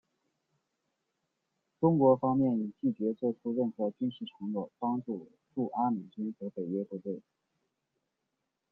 [1.79, 7.21] 中国方面已拒绝做出任何军事承诺帮助驻阿美军和北约部队。